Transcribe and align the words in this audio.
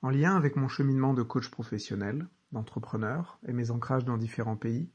En 0.00 0.10
lien 0.10 0.36
avec 0.36 0.54
mon 0.54 0.68
cheminement 0.68 1.12
de 1.12 1.22
coach 1.22 1.50
professionnel, 1.50 2.28
d'entrepreneur 2.52 3.40
et 3.48 3.52
mes 3.52 3.72
ancrages 3.72 4.04
dans 4.04 4.16
différents 4.16 4.56
pays, 4.56 4.88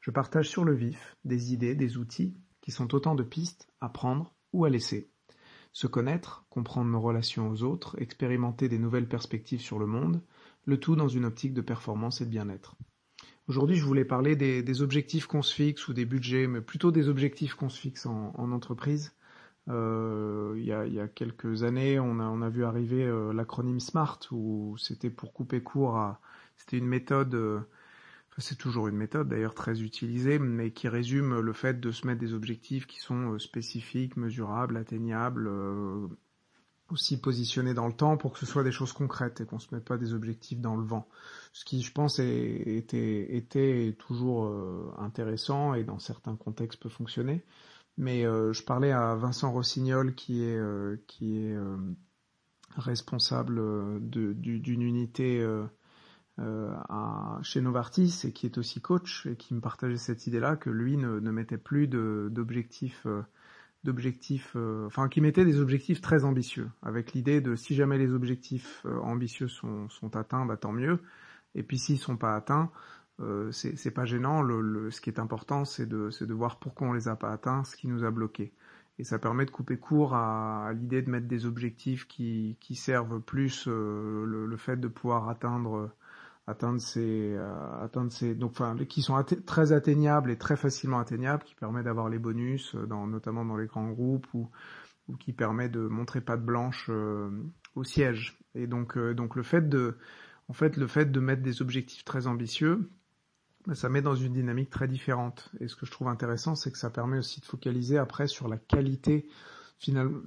je 0.00 0.10
partage 0.10 0.48
sur 0.48 0.64
le 0.64 0.74
vif 0.74 1.16
des 1.24 1.52
idées, 1.54 1.74
des 1.74 1.96
outils 1.96 2.36
qui 2.60 2.70
sont 2.70 2.94
autant 2.94 3.14
de 3.14 3.22
pistes 3.22 3.68
à 3.80 3.88
prendre 3.88 4.34
ou 4.52 4.64
à 4.66 4.70
laisser. 4.70 5.10
Se 5.72 5.86
connaître, 5.86 6.44
comprendre 6.50 6.90
nos 6.90 7.00
relations 7.00 7.48
aux 7.48 7.62
autres, 7.62 8.00
expérimenter 8.00 8.68
des 8.68 8.78
nouvelles 8.78 9.08
perspectives 9.08 9.60
sur 9.60 9.78
le 9.78 9.86
monde, 9.86 10.20
le 10.66 10.78
tout 10.78 10.96
dans 10.96 11.08
une 11.08 11.24
optique 11.24 11.54
de 11.54 11.62
performance 11.62 12.20
et 12.20 12.26
de 12.26 12.30
bien-être. 12.30 12.76
Aujourd'hui, 13.48 13.76
je 13.76 13.84
voulais 13.84 14.04
parler 14.04 14.36
des, 14.36 14.82
objectifs 14.82 15.26
qu'on 15.26 15.42
se 15.42 15.54
fixe 15.54 15.88
ou 15.88 15.92
des 15.92 16.04
budgets, 16.04 16.46
mais 16.46 16.60
plutôt 16.60 16.92
des 16.92 17.08
objectifs 17.08 17.54
qu'on 17.54 17.68
se 17.68 17.80
fixe 17.80 18.06
en, 18.06 18.32
entreprise. 18.52 19.12
Euh, 19.68 20.54
il, 20.56 20.64
y 20.64 21.00
a, 21.00 21.08
quelques 21.08 21.62
années, 21.62 22.00
on 22.00 22.18
a, 22.42 22.48
vu 22.48 22.64
arriver 22.64 23.04
euh, 23.04 23.32
l'acronyme 23.32 23.80
SMART, 23.80 24.20
où 24.32 24.76
c'était 24.78 25.10
pour 25.10 25.32
couper 25.32 25.62
court 25.62 25.96
à... 25.96 26.20
C'était 26.56 26.78
une 26.78 26.88
méthode, 26.88 27.34
euh, 27.34 27.60
c'est 28.38 28.58
toujours 28.58 28.88
une 28.88 28.96
méthode 28.96 29.28
d'ailleurs 29.28 29.54
très 29.54 29.82
utilisée, 29.82 30.38
mais 30.38 30.72
qui 30.72 30.88
résume 30.88 31.40
le 31.40 31.52
fait 31.52 31.80
de 31.80 31.90
se 31.90 32.06
mettre 32.06 32.20
des 32.20 32.34
objectifs 32.34 32.86
qui 32.86 33.00
sont 33.00 33.38
spécifiques, 33.38 34.16
mesurables, 34.16 34.76
atteignables, 34.76 35.48
aussi 36.92 37.20
positionner 37.20 37.74
dans 37.74 37.86
le 37.86 37.92
temps 37.92 38.16
pour 38.16 38.32
que 38.32 38.38
ce 38.38 38.46
soit 38.46 38.64
des 38.64 38.72
choses 38.72 38.92
concrètes 38.92 39.40
et 39.40 39.46
qu'on 39.46 39.58
se 39.58 39.74
mette 39.74 39.84
pas 39.84 39.96
des 39.96 40.14
objectifs 40.14 40.60
dans 40.60 40.76
le 40.76 40.84
vent. 40.84 41.08
Ce 41.52 41.64
qui, 41.64 41.82
je 41.82 41.92
pense, 41.92 42.18
était, 42.18 43.36
était 43.36 43.96
toujours 43.98 44.46
euh, 44.46 44.92
intéressant 44.98 45.74
et 45.74 45.84
dans 45.84 45.98
certains 45.98 46.36
contextes 46.36 46.80
peut 46.80 46.88
fonctionner. 46.88 47.44
Mais 48.00 48.24
euh, 48.24 48.52
je 48.52 48.64
parlais 48.64 48.90
à 48.90 49.14
Vincent 49.14 49.52
Rossignol 49.52 50.14
qui 50.16 50.42
est, 50.42 50.58
euh, 50.58 50.96
qui 51.06 51.38
est 51.38 51.56
responsable 52.76 53.60
d'une 54.10 54.82
unité 54.82 55.46
chez 57.42 57.60
Novartis 57.60 58.22
et 58.24 58.32
qui 58.32 58.46
est 58.46 58.58
aussi 58.58 58.80
coach 58.80 59.26
et 59.26 59.36
qui 59.36 59.54
me 59.54 59.60
partageait 59.60 59.96
cette 59.96 60.26
idée-là 60.26 60.56
que 60.56 60.70
lui 60.70 60.96
ne, 60.96 61.30
mettait 61.30 61.58
plus 61.58 61.86
d'objectifs 61.86 63.06
d'objectifs, 63.84 64.52
euh, 64.56 64.86
enfin 64.86 65.08
qui 65.08 65.20
mettaient 65.20 65.44
des 65.44 65.58
objectifs 65.58 66.00
très 66.00 66.24
ambitieux, 66.24 66.70
avec 66.82 67.12
l'idée 67.12 67.40
de 67.40 67.56
si 67.56 67.74
jamais 67.74 67.98
les 67.98 68.12
objectifs 68.12 68.82
euh, 68.84 68.98
ambitieux 69.00 69.48
sont, 69.48 69.88
sont 69.88 70.16
atteints, 70.16 70.44
bah, 70.44 70.56
tant 70.56 70.72
mieux. 70.72 71.00
Et 71.54 71.62
puis 71.62 71.78
s'ils 71.78 71.98
sont 71.98 72.16
pas 72.16 72.36
atteints, 72.36 72.70
euh, 73.20 73.50
c'est 73.52 73.90
pas 73.90 74.04
gênant. 74.04 74.42
Le, 74.42 74.90
ce 74.90 75.00
qui 75.00 75.10
est 75.10 75.18
important, 75.18 75.64
c'est 75.64 75.86
de, 75.86 76.10
de 76.20 76.34
voir 76.34 76.58
pourquoi 76.58 76.88
on 76.88 76.92
les 76.92 77.08
a 77.08 77.16
pas 77.16 77.32
atteints, 77.32 77.64
ce 77.64 77.76
qui 77.76 77.88
nous 77.88 78.04
a 78.04 78.10
bloqués. 78.10 78.52
Et 78.98 79.04
ça 79.04 79.18
permet 79.18 79.46
de 79.46 79.50
couper 79.50 79.78
court 79.78 80.14
à, 80.14 80.66
à 80.66 80.72
l'idée 80.72 81.02
de 81.02 81.10
mettre 81.10 81.26
des 81.26 81.46
objectifs 81.46 82.06
qui, 82.06 82.56
qui 82.60 82.74
servent 82.74 83.20
plus 83.20 83.66
euh, 83.66 84.24
le, 84.26 84.46
le, 84.46 84.56
fait 84.56 84.76
de 84.76 84.88
pouvoir 84.88 85.28
atteindre 85.28 85.90
atteindre 86.46 86.80
ces, 86.80 87.34
euh, 87.34 87.82
atteindre 87.82 88.12
ces, 88.12 88.34
donc 88.34 88.52
enfin, 88.52 88.76
qui 88.88 89.02
sont 89.02 89.22
très 89.46 89.72
atteignables 89.72 90.30
et 90.30 90.36
très 90.36 90.56
facilement 90.56 90.98
atteignables, 90.98 91.44
qui 91.44 91.54
permet 91.54 91.82
d'avoir 91.82 92.08
les 92.08 92.18
bonus, 92.18 92.74
euh, 92.74 92.86
dans, 92.86 93.06
notamment 93.06 93.44
dans 93.44 93.56
les 93.56 93.66
grands 93.66 93.90
groupes 93.90 94.26
ou, 94.34 94.50
ou 95.08 95.16
qui 95.16 95.32
permet 95.32 95.68
de 95.68 95.80
montrer 95.80 96.20
patte 96.20 96.44
blanche 96.44 96.86
euh, 96.90 97.30
au 97.74 97.84
siège. 97.84 98.38
Et 98.54 98.66
donc, 98.66 98.98
donc 98.98 99.36
le 99.36 99.42
fait 99.42 99.68
de, 99.68 99.96
en 100.48 100.52
fait, 100.52 100.76
le 100.76 100.88
fait 100.88 101.06
de 101.06 101.20
mettre 101.20 101.42
des 101.42 101.62
objectifs 101.62 102.04
très 102.04 102.26
ambitieux, 102.26 102.90
ça 103.74 103.88
met 103.88 104.02
dans 104.02 104.14
une 104.14 104.32
dynamique 104.32 104.70
très 104.70 104.88
différente. 104.88 105.50
Et 105.60 105.68
ce 105.68 105.76
que 105.76 105.86
je 105.86 105.90
trouve 105.90 106.08
intéressant, 106.08 106.54
c'est 106.54 106.70
que 106.70 106.78
ça 106.78 106.90
permet 106.90 107.18
aussi 107.18 107.40
de 107.40 107.46
focaliser 107.46 107.98
après 107.98 108.26
sur 108.26 108.48
la 108.48 108.56
qualité 108.56 109.26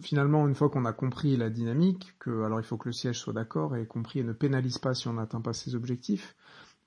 finalement, 0.02 0.48
une 0.48 0.56
fois 0.56 0.70
qu'on 0.70 0.86
a 0.86 0.94
compris 0.94 1.38
la 1.38 1.50
dynamique, 1.50 2.16
que 2.20 2.44
alors 2.44 2.60
il 2.60 2.64
faut 2.64 2.78
que 2.78 2.90
le 2.90 2.94
siège 2.94 3.20
soit 3.20 3.34
d'accord 3.34 3.76
et 3.76 3.86
compris 3.86 4.20
et 4.20 4.24
ne 4.24 4.34
pénalise 4.34 4.80
pas 4.80 4.96
si 4.96 5.08
on 5.08 5.14
n'atteint 5.14 5.42
pas 5.42 5.54
ses 5.54 5.76
objectifs, 5.76 6.36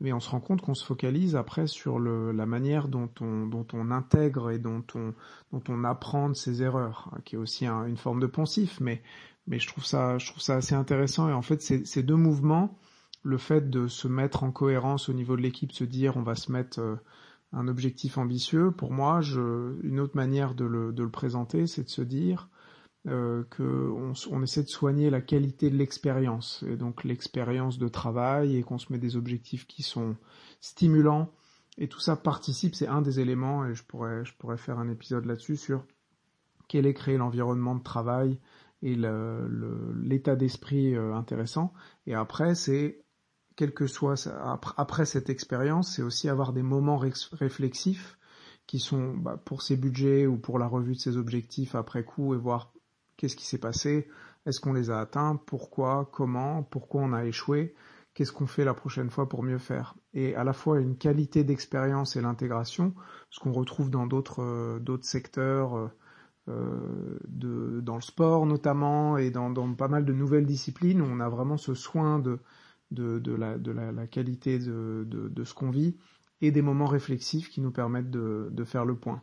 mais 0.00 0.12
on 0.12 0.18
se 0.18 0.28
rend 0.28 0.40
compte 0.40 0.62
qu'on 0.62 0.74
se 0.74 0.84
focalise 0.84 1.36
après 1.36 1.68
sur 1.68 2.00
la 2.00 2.46
manière 2.46 2.88
dont 2.88 3.08
on, 3.20 3.90
intègre 3.92 4.50
et 4.50 4.58
dont 4.58 4.84
on, 4.94 5.84
apprend 5.84 6.28
de 6.28 6.34
ses 6.34 6.62
erreurs, 6.62 7.08
hein, 7.12 7.20
qui 7.24 7.36
est 7.36 7.38
aussi 7.38 7.66
une 7.66 7.96
forme 7.96 8.20
de 8.20 8.26
poncif, 8.26 8.80
mais, 8.80 9.00
je 9.48 9.66
trouve 9.68 9.84
ça 9.84 10.16
assez 10.48 10.74
intéressant. 10.74 11.28
Et 11.28 11.32
en 11.32 11.42
fait, 11.42 11.62
ces 11.62 12.02
deux 12.02 12.16
mouvements, 12.16 12.76
le 13.26 13.38
fait 13.38 13.68
de 13.70 13.88
se 13.88 14.06
mettre 14.06 14.44
en 14.44 14.52
cohérence 14.52 15.08
au 15.08 15.12
niveau 15.12 15.36
de 15.36 15.42
l'équipe, 15.42 15.72
se 15.72 15.82
dire 15.82 16.16
on 16.16 16.22
va 16.22 16.36
se 16.36 16.52
mettre 16.52 16.80
euh, 16.80 16.94
un 17.52 17.66
objectif 17.66 18.18
ambitieux, 18.18 18.70
pour 18.70 18.92
moi, 18.92 19.20
je, 19.20 19.76
une 19.82 19.98
autre 19.98 20.16
manière 20.16 20.54
de 20.54 20.64
le, 20.64 20.92
de 20.92 21.02
le 21.02 21.10
présenter, 21.10 21.66
c'est 21.66 21.82
de 21.82 21.88
se 21.88 22.02
dire 22.02 22.48
euh, 23.08 23.42
qu'on 23.56 24.12
on 24.30 24.42
essaie 24.42 24.62
de 24.62 24.68
soigner 24.68 25.10
la 25.10 25.20
qualité 25.20 25.70
de 25.70 25.76
l'expérience, 25.76 26.64
et 26.68 26.76
donc 26.76 27.02
l'expérience 27.02 27.78
de 27.78 27.88
travail, 27.88 28.56
et 28.56 28.62
qu'on 28.62 28.78
se 28.78 28.92
met 28.92 28.98
des 28.98 29.16
objectifs 29.16 29.66
qui 29.66 29.82
sont 29.82 30.14
stimulants, 30.60 31.32
et 31.78 31.88
tout 31.88 32.00
ça 32.00 32.14
participe, 32.14 32.76
c'est 32.76 32.86
un 32.86 33.02
des 33.02 33.18
éléments, 33.18 33.66
et 33.66 33.74
je 33.74 33.82
pourrais, 33.82 34.24
je 34.24 34.34
pourrais 34.36 34.56
faire 34.56 34.78
un 34.78 34.88
épisode 34.88 35.26
là-dessus 35.26 35.56
sur 35.56 35.84
quel 36.68 36.86
est 36.86 36.94
créé 36.94 37.16
l'environnement 37.16 37.74
de 37.74 37.82
travail 37.82 38.38
et 38.82 38.94
l'état 38.94 40.36
d'esprit 40.36 40.94
euh, 40.94 41.14
intéressant. 41.14 41.72
Et 42.06 42.14
après, 42.14 42.54
c'est 42.54 43.04
quel 43.56 43.72
que 43.72 43.86
soit 43.86 44.28
après 44.76 45.06
cette 45.06 45.30
expérience, 45.30 45.96
c'est 45.96 46.02
aussi 46.02 46.28
avoir 46.28 46.52
des 46.52 46.62
moments 46.62 46.98
réflexifs 46.98 48.18
qui 48.66 48.78
sont 48.78 49.14
bah, 49.14 49.40
pour 49.44 49.62
ses 49.62 49.76
budgets 49.76 50.26
ou 50.26 50.36
pour 50.36 50.58
la 50.58 50.66
revue 50.66 50.94
de 50.94 51.00
ses 51.00 51.16
objectifs 51.16 51.74
après 51.74 52.04
coup 52.04 52.34
et 52.34 52.38
voir 52.38 52.72
Qu'est-ce 53.16 53.36
qui 53.36 53.46
s'est 53.46 53.58
passé 53.58 54.08
Est-ce 54.44 54.60
qu'on 54.60 54.74
les 54.74 54.90
a 54.90 55.00
atteints 55.00 55.36
Pourquoi 55.46 56.10
Comment 56.12 56.62
Pourquoi 56.62 57.02
on 57.02 57.12
a 57.12 57.24
échoué 57.24 57.74
Qu'est-ce 58.12 58.32
qu'on 58.32 58.46
fait 58.46 58.64
la 58.64 58.74
prochaine 58.74 59.10
fois 59.10 59.28
pour 59.28 59.42
mieux 59.42 59.58
faire. 59.58 59.94
Et 60.14 60.34
à 60.34 60.44
la 60.44 60.54
fois 60.54 60.80
une 60.80 60.96
qualité 60.96 61.44
d'expérience 61.44 62.16
et 62.16 62.22
l'intégration, 62.22 62.94
ce 63.30 63.40
qu'on 63.40 63.52
retrouve 63.52 63.90
dans 63.90 64.06
d'autres 64.06 64.42
euh, 64.42 64.98
secteurs, 65.02 65.76
euh, 65.76 65.88
euh, 66.48 67.18
de, 67.28 67.80
dans 67.82 67.96
le 67.96 68.02
sport 68.02 68.46
notamment, 68.46 69.18
et 69.18 69.30
dans, 69.30 69.50
dans, 69.50 69.74
pas 69.74 69.88
mal 69.88 70.04
de 70.04 70.12
nouvelles 70.12 70.46
disciplines, 70.46 71.02
où 71.02 71.06
on 71.06 71.20
a 71.20 71.28
vraiment 71.28 71.58
ce 71.58 71.74
soin 71.74 72.18
de, 72.18 72.38
de, 72.90 73.18
de, 73.18 73.32
la, 73.32 73.58
de 73.58 73.70
la, 73.72 73.92
la, 73.92 74.06
qualité 74.06 74.58
de, 74.58 75.04
de, 75.06 75.44
ce 75.44 75.54
qu'on 75.54 75.70
vit, 75.70 75.96
et 76.40 76.50
des 76.50 76.62
moments 76.62 76.86
réflexifs 76.86 77.50
qui 77.50 77.60
nous 77.60 77.70
permettent 77.72 78.10
de, 78.10 78.48
de 78.50 78.64
faire 78.64 78.84
le 78.84 78.96
point. 78.96 79.22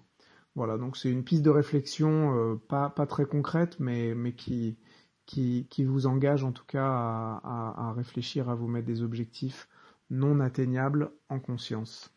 Voilà, 0.55 0.77
donc 0.77 0.97
c'est 0.97 1.11
une 1.11 1.23
piste 1.23 1.43
de 1.43 1.49
réflexion 1.49 2.37
euh, 2.37 2.55
pas, 2.55 2.89
pas 2.89 3.07
très 3.07 3.25
concrète, 3.25 3.79
mais, 3.79 4.13
mais 4.15 4.33
qui, 4.33 4.77
qui, 5.25 5.67
qui 5.69 5.83
vous 5.83 6.05
engage 6.05 6.43
en 6.43 6.51
tout 6.51 6.65
cas 6.65 6.85
à, 6.85 7.41
à, 7.43 7.89
à 7.89 7.93
réfléchir, 7.93 8.49
à 8.49 8.55
vous 8.55 8.67
mettre 8.67 8.87
des 8.87 9.01
objectifs 9.01 9.67
non 10.09 10.39
atteignables 10.39 11.11
en 11.29 11.39
conscience. 11.39 12.13